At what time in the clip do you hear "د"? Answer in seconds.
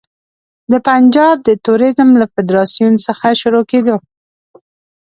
0.71-0.73, 1.47-1.49